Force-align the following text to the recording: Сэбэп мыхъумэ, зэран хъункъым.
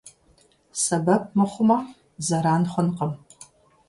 Сэбэп 0.81 1.23
мыхъумэ, 1.37 1.77
зэран 2.25 2.63
хъункъым. 2.71 3.11